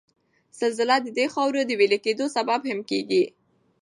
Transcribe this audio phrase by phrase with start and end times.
[0.59, 3.23] زلزله د د خاورو د ویلي کېدو سبب هم کیږي